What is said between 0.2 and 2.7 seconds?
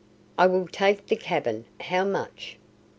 "I will take the cabin. How much?"